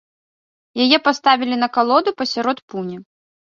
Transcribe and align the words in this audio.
Яе 0.85 0.97
паставілі 1.09 1.55
на 1.67 1.71
калоду 1.77 2.17
пасярод 2.25 2.67
пуні. 2.73 2.97